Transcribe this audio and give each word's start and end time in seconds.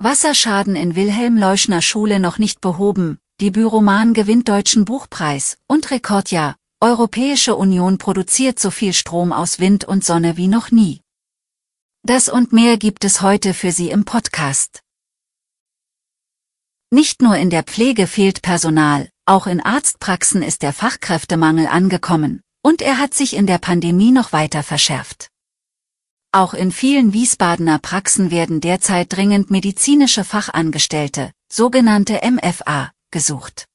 Wasserschaden 0.00 0.76
in 0.76 0.94
Wilhelm-Leuschner 0.94 1.82
Schule 1.82 2.20
noch 2.20 2.38
nicht 2.38 2.60
behoben, 2.60 3.18
Debütroman 3.40 4.14
gewinnt 4.14 4.48
Deutschen 4.48 4.84
Buchpreis 4.84 5.58
und 5.66 5.90
Rekordjahr, 5.90 6.54
Europäische 6.80 7.56
Union 7.56 7.98
produziert 7.98 8.60
so 8.60 8.70
viel 8.70 8.92
Strom 8.92 9.32
aus 9.32 9.58
Wind 9.58 9.84
und 9.84 10.04
Sonne 10.04 10.36
wie 10.36 10.46
noch 10.46 10.70
nie. 10.70 11.00
Das 12.04 12.28
und 12.28 12.52
mehr 12.52 12.76
gibt 12.76 13.02
es 13.04 13.22
heute 13.22 13.54
für 13.54 13.72
Sie 13.72 13.90
im 13.90 14.04
Podcast. 14.04 14.82
Nicht 16.92 17.20
nur 17.20 17.34
in 17.36 17.50
der 17.50 17.64
Pflege 17.64 18.06
fehlt 18.06 18.40
Personal, 18.40 19.10
auch 19.26 19.48
in 19.48 19.60
Arztpraxen 19.60 20.44
ist 20.44 20.62
der 20.62 20.72
Fachkräftemangel 20.72 21.66
angekommen 21.66 22.40
und 22.62 22.82
er 22.82 22.98
hat 22.98 23.14
sich 23.14 23.34
in 23.34 23.48
der 23.48 23.58
Pandemie 23.58 24.12
noch 24.12 24.32
weiter 24.32 24.62
verschärft. 24.62 25.28
Auch 26.32 26.52
in 26.52 26.72
vielen 26.72 27.14
Wiesbadener 27.14 27.78
Praxen 27.78 28.30
werden 28.30 28.60
derzeit 28.60 29.12
dringend 29.12 29.50
medizinische 29.50 30.24
Fachangestellte, 30.24 31.32
sogenannte 31.50 32.20
MFA, 32.22 32.92
gesucht. 33.10 33.66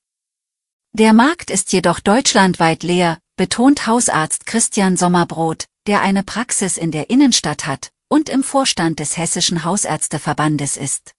Der 0.93 1.13
Markt 1.13 1.49
ist 1.49 1.73
jedoch 1.73 1.99
deutschlandweit 1.99 2.83
leer, 2.83 3.17
betont 3.35 3.87
Hausarzt 3.87 4.45
Christian 4.45 4.97
Sommerbrot, 4.97 5.65
der 5.87 6.01
eine 6.01 6.21
Praxis 6.21 6.77
in 6.77 6.91
der 6.91 7.09
Innenstadt 7.09 7.65
hat 7.65 7.89
und 8.07 8.29
im 8.29 8.43
Vorstand 8.43 8.99
des 8.99 9.17
Hessischen 9.17 9.63
Hausärzteverbandes 9.63 10.77
ist. 10.77 11.15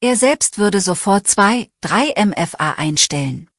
Er 0.00 0.14
selbst 0.14 0.58
würde 0.58 0.80
sofort 0.80 1.26
zwei, 1.26 1.68
drei 1.80 2.14
MFA 2.16 2.74
einstellen. 2.74 3.50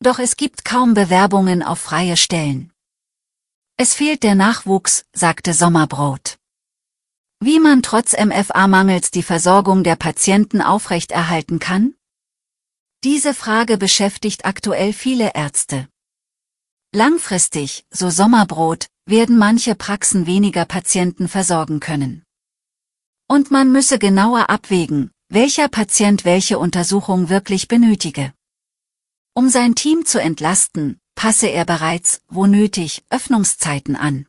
Doch 0.00 0.18
es 0.18 0.38
gibt 0.38 0.64
kaum 0.64 0.94
Bewerbungen 0.94 1.62
auf 1.62 1.78
freie 1.78 2.16
Stellen. 2.16 2.72
Es 3.76 3.92
fehlt 3.92 4.22
der 4.22 4.36
Nachwuchs, 4.36 5.04
sagte 5.12 5.52
Sommerbrot. 5.52 6.38
Wie 7.40 7.58
man 7.58 7.82
trotz 7.82 8.12
MFA-Mangels 8.12 9.10
die 9.10 9.24
Versorgung 9.24 9.82
der 9.82 9.96
Patienten 9.96 10.62
aufrechterhalten 10.62 11.58
kann? 11.58 11.94
Diese 13.02 13.34
Frage 13.34 13.76
beschäftigt 13.76 14.44
aktuell 14.44 14.92
viele 14.92 15.32
Ärzte. 15.34 15.88
Langfristig, 16.92 17.84
so 17.90 18.10
Sommerbrot, 18.10 18.86
werden 19.06 19.36
manche 19.38 19.74
Praxen 19.74 20.26
weniger 20.26 20.64
Patienten 20.66 21.26
versorgen 21.26 21.80
können. 21.80 22.22
Und 23.26 23.50
man 23.50 23.72
müsse 23.72 23.98
genauer 23.98 24.50
abwägen, 24.50 25.10
welcher 25.28 25.68
Patient 25.68 26.24
welche 26.24 26.60
Untersuchung 26.60 27.28
wirklich 27.28 27.66
benötige. 27.66 28.32
Um 29.34 29.48
sein 29.48 29.74
Team 29.74 30.06
zu 30.06 30.20
entlasten, 30.20 31.00
passe 31.24 31.46
er 31.46 31.64
bereits, 31.64 32.20
wo 32.28 32.44
nötig, 32.44 33.02
Öffnungszeiten 33.08 33.96
an. 33.96 34.26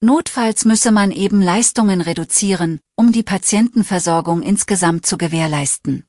Notfalls 0.00 0.64
müsse 0.64 0.90
man 0.90 1.12
eben 1.12 1.40
Leistungen 1.40 2.00
reduzieren, 2.00 2.80
um 2.96 3.12
die 3.12 3.22
Patientenversorgung 3.22 4.42
insgesamt 4.42 5.06
zu 5.06 5.16
gewährleisten. 5.16 6.04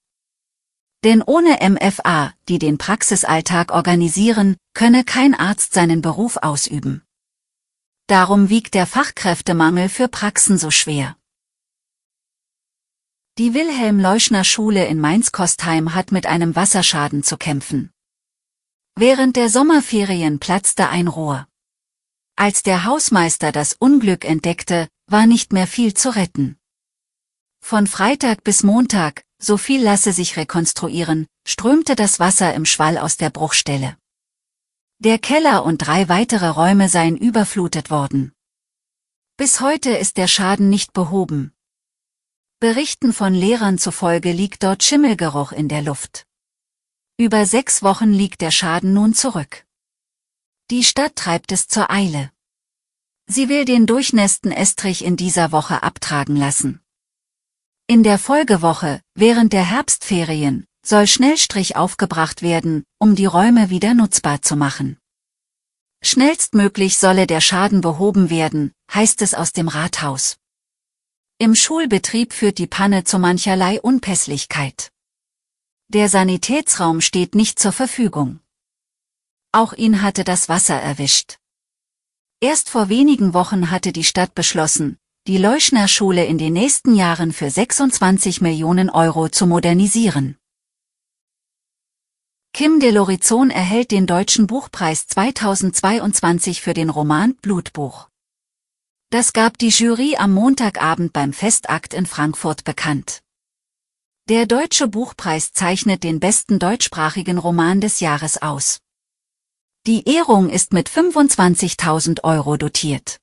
Denn 1.04 1.22
ohne 1.22 1.60
MFA, 1.62 2.34
die 2.50 2.58
den 2.58 2.80
Praxisalltag 2.80 3.72
organisieren, 3.72 4.58
könne 4.74 5.04
kein 5.04 5.36
Arzt 5.36 5.76
seinen 5.76 6.02
Beruf 6.02 6.38
ausüben. 6.38 7.04
Darum 8.08 8.50
wiegt 8.50 8.74
der 8.74 8.88
Fachkräftemangel 8.88 9.90
für 9.90 10.08
Praxen 10.08 10.58
so 10.58 10.72
schwer. 10.72 11.16
Die 13.38 13.54
Wilhelm-Leuschner-Schule 13.54 14.88
in 14.88 15.00
Mainz-Kostheim 15.00 15.94
hat 15.94 16.12
mit 16.12 16.26
einem 16.26 16.56
Wasserschaden 16.56 17.22
zu 17.22 17.38
kämpfen. 17.38 17.92
Während 18.98 19.36
der 19.36 19.50
Sommerferien 19.50 20.40
platzte 20.40 20.88
ein 20.88 21.10
Rohr. 21.10 21.50
Als 22.38 22.64
der 22.64 22.86
Hausmeister 22.86 23.52
das 23.52 23.74
Unglück 23.74 24.24
entdeckte, 24.24 24.88
war 25.08 25.28
nicht 25.28 25.52
mehr 25.52 25.68
viel 25.68 25.94
zu 25.94 26.16
retten. 26.16 26.58
Von 27.60 27.88
Freitag 27.88 28.46
bis 28.46 28.64
Montag, 28.64 29.26
so 29.38 29.58
viel 29.58 29.84
lasse 29.84 30.14
sich 30.14 30.38
rekonstruieren, 30.38 31.28
strömte 31.46 31.98
das 31.98 32.22
Wasser 32.22 32.54
im 32.54 32.64
Schwall 32.64 32.98
aus 32.98 33.18
der 33.18 33.32
Bruchstelle. 33.32 33.98
Der 35.00 35.20
Keller 35.20 35.66
und 35.66 35.80
drei 35.80 36.08
weitere 36.08 36.48
Räume 36.48 36.88
seien 36.88 37.18
überflutet 37.18 37.90
worden. 37.90 38.32
Bis 39.36 39.60
heute 39.60 39.92
ist 39.92 40.16
der 40.16 40.30
Schaden 40.30 40.70
nicht 40.70 40.94
behoben. 40.94 41.52
Berichten 42.62 43.12
von 43.12 43.34
Lehrern 43.34 43.78
zufolge 43.78 44.32
liegt 44.32 44.64
dort 44.64 44.86
Schimmelgeruch 44.86 45.52
in 45.52 45.68
der 45.68 45.82
Luft. 45.82 46.26
Über 47.18 47.46
sechs 47.46 47.82
Wochen 47.82 48.12
liegt 48.12 48.42
der 48.42 48.52
Schaden 48.52 48.94
nun 48.94 49.14
zurück. 49.14 49.66
Die 50.70 50.84
Stadt 50.84 51.16
treibt 51.16 51.54
es 51.54 51.70
zur 51.70 51.90
Eile. 51.90 52.30
Sie 53.26 53.48
will 53.48 53.64
den 53.64 53.86
durchnässten 53.88 54.52
Estrich 54.52 55.02
in 55.06 55.16
dieser 55.16 55.54
Woche 55.54 55.82
abtragen 55.82 56.36
lassen. 56.36 56.82
In 57.88 58.04
der 58.04 58.20
Folgewoche, 58.20 59.00
während 59.14 59.54
der 59.54 59.64
Herbstferien, 59.64 60.68
soll 60.84 61.08
Schnellstrich 61.08 61.78
aufgebracht 61.78 62.42
werden, 62.42 62.84
um 63.00 63.16
die 63.16 63.28
Räume 63.28 63.70
wieder 63.70 63.94
nutzbar 63.94 64.42
zu 64.42 64.58
machen. 64.58 64.98
Schnellstmöglich 66.04 66.98
solle 66.98 67.28
der 67.28 67.40
Schaden 67.40 67.80
behoben 67.80 68.30
werden, 68.30 68.74
heißt 68.94 69.22
es 69.22 69.34
aus 69.34 69.54
dem 69.54 69.70
Rathaus. 69.70 70.36
Im 71.38 71.56
Schulbetrieb 71.56 72.34
führt 72.34 72.58
die 72.58 72.68
Panne 72.68 73.06
zu 73.06 73.20
mancherlei 73.20 73.80
Unpässlichkeit. 73.80 74.92
Der 75.90 76.10
Sanitätsraum 76.10 77.00
steht 77.00 77.36
nicht 77.36 77.60
zur 77.60 77.72
Verfügung. 77.72 78.40
Auch 79.52 79.74
ihn 79.74 80.02
hatte 80.02 80.24
das 80.24 80.50
Wasser 80.50 80.76
erwischt. 80.76 81.38
Erst 82.42 82.70
vor 82.70 82.90
wenigen 82.90 83.36
Wochen 83.36 83.70
hatte 83.70 83.94
die 83.94 84.04
Stadt 84.04 84.34
beschlossen, 84.34 84.98
die 85.28 85.38
Leuschner 85.38 85.88
Schule 85.88 86.26
in 86.26 86.40
den 86.40 86.54
nächsten 86.54 86.96
Jahren 86.96 87.32
für 87.32 87.52
26 87.52 88.42
Millionen 88.42 88.90
Euro 88.90 89.30
zu 89.30 89.46
modernisieren. 89.46 90.38
Kim 92.52 92.80
de 92.80 92.90
Lorizon 92.92 93.52
erhält 93.52 93.92
den 93.92 94.08
Deutschen 94.08 94.48
Buchpreis 94.48 95.06
2022 95.08 96.62
für 96.62 96.74
den 96.74 96.90
Roman 96.90 97.36
Blutbuch. 97.36 98.10
Das 99.12 99.34
gab 99.34 99.60
die 99.60 99.70
Jury 99.70 100.16
am 100.18 100.34
Montagabend 100.34 101.14
beim 101.14 101.32
Festakt 101.32 101.94
in 101.94 102.06
Frankfurt 102.06 102.64
bekannt. 102.64 103.22
Der 104.28 104.48
Deutsche 104.48 104.88
Buchpreis 104.88 105.54
zeichnet 105.54 106.04
den 106.04 106.20
besten 106.20 106.58
deutschsprachigen 106.58 107.38
Roman 107.38 107.80
des 107.80 108.00
Jahres 108.00 108.42
aus. 108.42 108.80
Die 109.86 110.10
Ehrung 110.10 110.50
ist 110.50 110.74
mit 110.74 110.90
25.000 110.90 112.24
Euro 112.24 112.58
dotiert. 112.58 113.20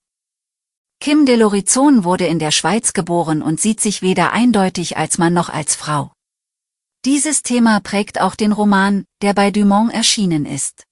Kim 1.01 1.27
de 1.27 1.35
Lorizon 1.35 2.05
wurde 2.05 2.29
in 2.29 2.39
der 2.39 2.53
Schweiz 2.53 2.93
geboren 2.93 3.43
und 3.43 3.61
sieht 3.61 3.81
sich 3.81 4.03
weder 4.03 4.33
eindeutig 4.33 4.97
als 4.97 5.19
Mann 5.19 5.35
noch 5.35 5.49
als 5.49 5.75
Frau. 5.75 6.13
Dieses 7.05 7.43
Thema 7.43 7.81
prägt 7.81 8.21
auch 8.21 8.37
den 8.37 8.53
Roman, 8.53 9.05
der 9.23 9.35
bei 9.35 9.51
Dumont 9.51 9.93
erschienen 9.93 10.47
ist. 10.47 10.85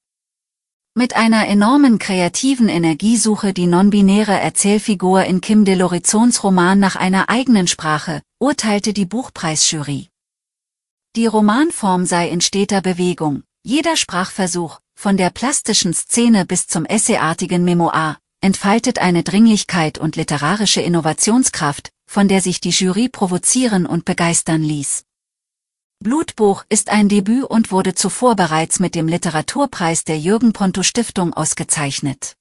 Mit 1.01 1.17
einer 1.17 1.49
enormen 1.49 1.99
kreativen 1.99 2.69
Energiesuche 2.69 3.55
die 3.55 3.67
non-binäre 3.67 4.39
Erzählfigur 4.39 5.25
in 5.25 5.41
Kim 5.41 5.65
de 5.65 5.75
Lorizons 5.75 6.45
Roman 6.45 6.79
nach 6.79 6.95
einer 6.95 7.31
eigenen 7.31 7.67
Sprache, 7.69 8.21
urteilte 8.39 8.93
die 8.93 9.07
Buchpreisjury. 9.07 10.09
Die 11.17 11.25
Romanform 11.25 12.05
sei 12.05 12.29
in 12.29 12.43
steter 12.43 12.83
Bewegung, 12.83 13.45
jeder 13.63 13.97
Sprachversuch, 13.97 14.81
von 14.95 15.17
der 15.17 15.31
plastischen 15.31 15.95
Szene 15.95 16.45
bis 16.45 16.67
zum 16.67 16.85
essayartigen 16.85 17.65
Memoir, 17.65 18.19
entfaltet 18.43 18.99
eine 18.99 19.23
Dringlichkeit 19.23 19.97
und 19.97 20.17
literarische 20.17 20.83
Innovationskraft, 20.83 21.89
von 22.07 22.29
der 22.29 22.43
sich 22.43 22.61
die 22.61 22.77
Jury 22.79 23.09
provozieren 23.09 23.87
und 23.87 24.05
begeistern 24.05 24.63
ließ. 24.63 25.05
Blutbuch 26.03 26.65
ist 26.71 26.89
ein 26.89 27.11
Debüt 27.11 27.45
und 27.45 27.71
wurde 27.71 27.95
zuvor 27.95 28.35
bereits 28.35 28.81
mit 28.81 28.95
dem 28.95 29.07
Literaturpreis 29.07 30.03
der 30.03 30.19
Jürgen 30.19 30.55
Ponto 30.55 30.83
Stiftung 30.83 31.35
ausgezeichnet. 31.35 32.37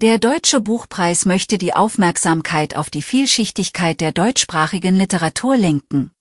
Der 0.00 0.18
Deutsche 0.18 0.60
Buchpreis 0.60 1.26
möchte 1.26 1.58
die 1.58 1.74
Aufmerksamkeit 1.74 2.76
auf 2.76 2.88
die 2.88 3.02
Vielschichtigkeit 3.02 4.00
der 4.00 4.12
deutschsprachigen 4.12 4.94
Literatur 4.94 5.56
lenken. 5.56 6.12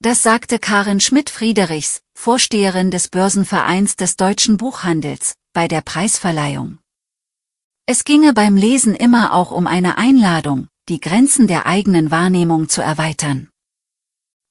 Das 0.00 0.24
sagte 0.24 0.58
Karin 0.58 0.98
Schmidt-Friedrichs, 0.98 2.02
Vorsteherin 2.18 2.90
des 2.90 3.06
Börsenvereins 3.06 3.94
des 3.94 4.16
deutschen 4.16 4.56
Buchhandels, 4.56 5.36
bei 5.52 5.68
der 5.68 5.80
Preisverleihung. 5.80 6.80
Es 7.86 8.02
ginge 8.02 8.32
beim 8.32 8.56
Lesen 8.56 8.96
immer 8.96 9.32
auch 9.32 9.52
um 9.52 9.68
eine 9.68 9.96
Einladung, 9.96 10.66
die 10.88 10.98
Grenzen 10.98 11.46
der 11.46 11.66
eigenen 11.66 12.10
Wahrnehmung 12.10 12.68
zu 12.68 12.82
erweitern. 12.82 13.48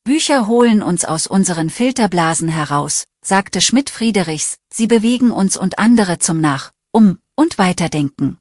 Bücher 0.05 0.45
holen 0.45 0.83
uns 0.83 1.03
aus 1.03 1.25
unseren 1.25 1.71
Filterblasen 1.71 2.47
heraus, 2.47 3.05
sagte 3.23 3.59
Schmidt-Friedrichs, 3.59 4.57
sie 4.71 4.85
bewegen 4.85 5.31
uns 5.31 5.57
und 5.57 5.79
andere 5.79 6.19
zum 6.19 6.39
Nach, 6.39 6.71
um 6.91 7.17
und 7.35 7.57
Weiterdenken. 7.57 8.37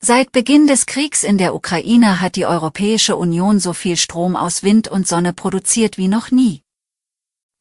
Seit 0.00 0.32
Beginn 0.32 0.66
des 0.66 0.86
Kriegs 0.86 1.24
in 1.24 1.36
der 1.36 1.54
Ukraine 1.54 2.22
hat 2.22 2.36
die 2.36 2.46
Europäische 2.46 3.16
Union 3.16 3.60
so 3.60 3.74
viel 3.74 3.98
Strom 3.98 4.34
aus 4.34 4.62
Wind 4.62 4.88
und 4.88 5.06
Sonne 5.06 5.34
produziert 5.34 5.98
wie 5.98 6.08
noch 6.08 6.30
nie. 6.30 6.62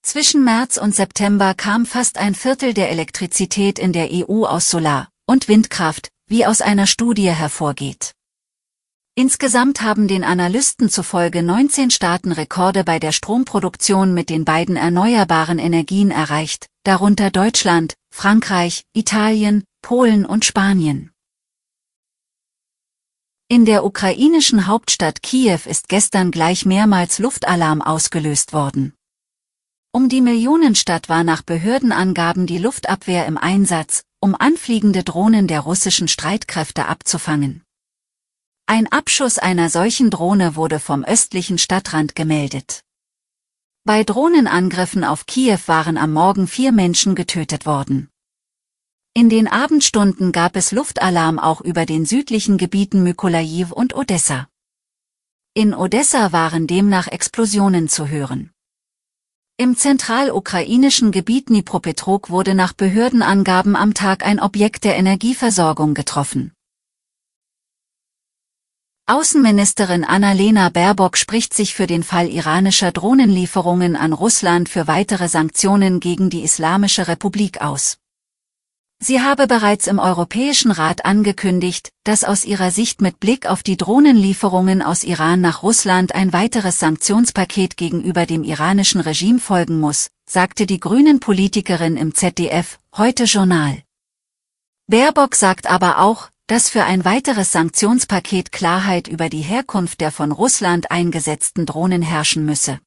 Zwischen 0.03 0.45
März 0.45 0.77
und 0.77 0.95
September 0.95 1.53
kam 1.53 1.85
fast 1.85 2.17
ein 2.17 2.33
Viertel 2.33 2.73
der 2.73 2.91
Elektrizität 2.91 3.77
in 3.77 3.91
der 3.91 4.07
EU 4.09 4.45
aus 4.45 4.69
Solar- 4.69 5.09
und 5.27 5.49
Windkraft, 5.49 6.07
wie 6.27 6.45
aus 6.45 6.61
einer 6.61 6.87
Studie 6.87 7.29
hervorgeht. 7.29 8.13
Insgesamt 9.15 9.81
haben 9.81 10.07
den 10.07 10.23
Analysten 10.23 10.89
zufolge 10.89 11.43
19 11.43 11.91
Staaten 11.91 12.31
Rekorde 12.31 12.85
bei 12.85 12.97
der 12.97 13.11
Stromproduktion 13.11 14.13
mit 14.13 14.29
den 14.29 14.45
beiden 14.45 14.77
erneuerbaren 14.77 15.59
Energien 15.59 16.11
erreicht, 16.11 16.67
darunter 16.83 17.29
Deutschland, 17.29 17.95
Frankreich, 18.09 18.83
Italien, 18.93 19.65
Polen 19.81 20.25
und 20.25 20.45
Spanien. 20.45 21.11
In 23.49 23.65
der 23.65 23.83
ukrainischen 23.83 24.65
Hauptstadt 24.65 25.21
Kiew 25.21 25.59
ist 25.65 25.89
gestern 25.89 26.31
gleich 26.31 26.65
mehrmals 26.65 27.19
Luftalarm 27.19 27.81
ausgelöst 27.81 28.53
worden. 28.53 28.93
Um 29.91 30.07
die 30.07 30.21
Millionenstadt 30.21 31.09
war 31.09 31.25
nach 31.25 31.41
Behördenangaben 31.41 32.47
die 32.47 32.59
Luftabwehr 32.59 33.25
im 33.25 33.37
Einsatz, 33.37 34.03
um 34.21 34.35
anfliegende 34.35 35.03
Drohnen 35.03 35.47
der 35.47 35.59
russischen 35.59 36.07
Streitkräfte 36.07 36.85
abzufangen. 36.85 37.63
Ein 38.73 38.89
Abschuss 38.89 39.37
einer 39.37 39.69
solchen 39.69 40.09
Drohne 40.11 40.55
wurde 40.55 40.79
vom 40.79 41.03
östlichen 41.03 41.57
Stadtrand 41.57 42.15
gemeldet. 42.15 42.85
Bei 43.83 44.05
Drohnenangriffen 44.05 45.03
auf 45.03 45.25
Kiew 45.25 45.59
waren 45.65 45.97
am 45.97 46.13
Morgen 46.13 46.47
vier 46.47 46.71
Menschen 46.71 47.13
getötet 47.13 47.65
worden. 47.65 48.07
In 49.13 49.27
den 49.27 49.49
Abendstunden 49.49 50.31
gab 50.31 50.55
es 50.55 50.71
Luftalarm 50.71 51.37
auch 51.37 51.59
über 51.59 51.85
den 51.85 52.05
südlichen 52.05 52.57
Gebieten 52.57 53.03
Mykolajiw 53.03 53.73
und 53.73 53.93
Odessa. 53.93 54.47
In 55.53 55.73
Odessa 55.73 56.31
waren 56.31 56.65
demnach 56.65 57.09
Explosionen 57.09 57.89
zu 57.89 58.07
hören. 58.07 58.51
Im 59.57 59.75
zentralukrainischen 59.75 61.11
Gebiet 61.11 61.49
Dnipropetrog 61.49 62.29
wurde 62.29 62.55
nach 62.55 62.71
Behördenangaben 62.71 63.75
am 63.75 63.93
Tag 63.93 64.25
ein 64.25 64.39
Objekt 64.39 64.85
der 64.85 64.95
Energieversorgung 64.95 65.93
getroffen. 65.93 66.53
Außenministerin 69.11 70.05
Annalena 70.05 70.69
Baerbock 70.69 71.17
spricht 71.17 71.53
sich 71.53 71.73
für 71.75 71.85
den 71.85 72.01
Fall 72.01 72.29
iranischer 72.29 72.93
Drohnenlieferungen 72.93 73.97
an 73.97 74.13
Russland 74.13 74.69
für 74.69 74.87
weitere 74.87 75.27
Sanktionen 75.27 75.99
gegen 75.99 76.29
die 76.29 76.43
Islamische 76.43 77.09
Republik 77.09 77.59
aus. 77.59 77.97
Sie 78.99 79.19
habe 79.19 79.47
bereits 79.47 79.87
im 79.87 79.99
Europäischen 79.99 80.71
Rat 80.71 81.03
angekündigt, 81.03 81.91
dass 82.05 82.23
aus 82.23 82.45
ihrer 82.45 82.71
Sicht 82.71 83.01
mit 83.01 83.19
Blick 83.19 83.47
auf 83.47 83.63
die 83.63 83.75
Drohnenlieferungen 83.75 84.81
aus 84.81 85.03
Iran 85.03 85.41
nach 85.41 85.61
Russland 85.61 86.15
ein 86.15 86.31
weiteres 86.31 86.79
Sanktionspaket 86.79 87.75
gegenüber 87.75 88.25
dem 88.25 88.45
iranischen 88.45 89.01
Regime 89.01 89.39
folgen 89.39 89.81
muss, 89.81 90.07
sagte 90.25 90.65
die 90.65 90.79
grünen 90.79 91.19
Politikerin 91.19 91.97
im 91.97 92.15
ZDF, 92.15 92.79
heute 92.95 93.25
Journal. 93.25 93.83
Baerbock 94.87 95.35
sagt 95.35 95.69
aber 95.69 95.99
auch, 95.99 96.30
dass 96.51 96.69
für 96.69 96.83
ein 96.83 97.05
weiteres 97.05 97.53
Sanktionspaket 97.53 98.51
Klarheit 98.51 99.07
über 99.07 99.29
die 99.29 99.39
Herkunft 99.39 100.01
der 100.01 100.11
von 100.11 100.33
Russland 100.33 100.91
eingesetzten 100.91 101.65
Drohnen 101.65 102.01
herrschen 102.01 102.45
müsse. 102.45 102.79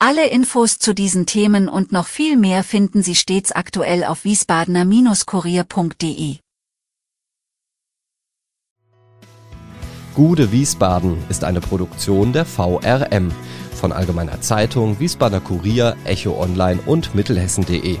Alle 0.00 0.26
Infos 0.26 0.80
zu 0.80 0.92
diesen 0.92 1.24
Themen 1.24 1.68
und 1.68 1.92
noch 1.92 2.08
viel 2.08 2.36
mehr 2.36 2.64
finden 2.64 3.04
Sie 3.04 3.14
stets 3.14 3.52
aktuell 3.52 4.02
auf 4.02 4.24
wiesbadener-kurier.de. 4.24 6.38
Gude 10.16 10.50
Wiesbaden 10.50 11.22
ist 11.28 11.44
eine 11.44 11.60
Produktion 11.60 12.32
der 12.32 12.44
VRM 12.44 13.30
von 13.72 13.92
Allgemeiner 13.92 14.40
Zeitung, 14.40 14.98
Wiesbadener 14.98 15.42
Kurier, 15.42 15.96
Echo 16.04 16.42
Online 16.42 16.80
und 16.86 17.14
Mittelhessen.de. 17.14 18.00